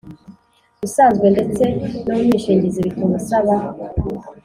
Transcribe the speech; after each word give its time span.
usanzwe 0.85 1.27
ndetse 1.35 1.63
n’umwishingizi 2.05 2.85
bituma 2.85 3.13
usaba 3.21 3.55